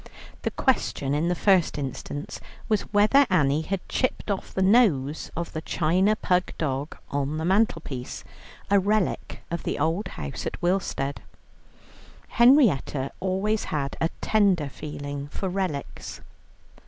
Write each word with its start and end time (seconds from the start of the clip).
The 0.41 0.49
question 0.49 1.13
in 1.13 1.27
the 1.27 1.35
first 1.35 1.77
instance 1.77 2.39
was 2.67 2.91
whether 2.91 3.27
Annie 3.29 3.61
had 3.61 3.87
chipped 3.87 4.31
off 4.31 4.51
the 4.51 4.63
nose 4.63 5.29
of 5.35 5.53
the 5.53 5.61
china 5.61 6.15
pug 6.15 6.53
dog 6.57 6.97
on 7.11 7.37
the 7.37 7.45
mantelpiece, 7.45 8.23
a 8.71 8.79
relic 8.79 9.43
of 9.51 9.61
the 9.61 9.77
old 9.77 10.07
house 10.07 10.47
at 10.47 10.59
Willstead; 10.59 11.17
Henrietta 12.29 13.11
always 13.19 13.65
had 13.65 13.95
a 14.01 14.09
tender 14.21 14.69
feeling 14.69 15.27
for 15.27 15.49
relics. 15.49 16.21